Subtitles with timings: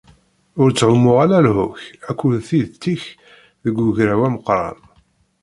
[0.61, 3.03] Ur ttɣummuɣ ara lehhu-k akked tidet-ik
[3.63, 4.77] deg ugraw ameqqran.